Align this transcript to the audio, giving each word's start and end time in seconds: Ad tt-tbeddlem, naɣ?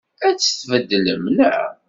Ad 0.27 0.35
tt-tbeddlem, 0.37 1.23
naɣ? 1.37 1.69